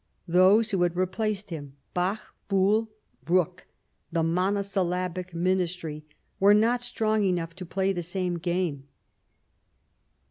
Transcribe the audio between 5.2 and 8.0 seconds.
Ministry— were not strong enough to play